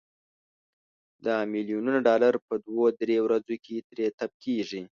دا 1.25 1.35
ملیونونه 1.53 1.99
ډالر 2.07 2.33
په 2.47 2.55
دوه 2.65 2.85
درې 3.01 3.17
ورځو 3.25 3.55
کې 3.65 3.75
تري 3.87 4.07
تم 4.17 4.31
کیږي. 4.43 4.81